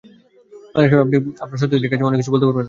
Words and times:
অনেক 0.75 0.89
সময় 0.91 1.03
আপনি 1.05 1.15
আপনার 1.43 1.59
সতীর্থের 1.61 1.91
কাছেও 1.91 2.07
অনেক 2.09 2.19
কিছু 2.19 2.31
বলতে 2.33 2.45
পারবেন 2.45 2.55
না। 2.55 2.59